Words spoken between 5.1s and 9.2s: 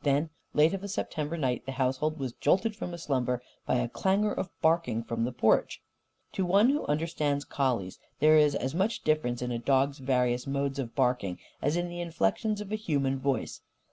the porch. To one who understands collies, there is as much